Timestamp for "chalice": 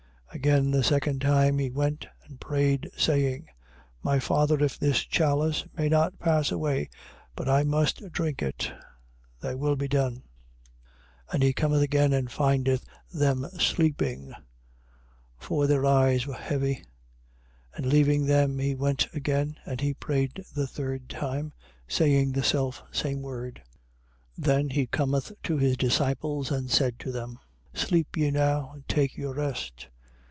5.05-5.65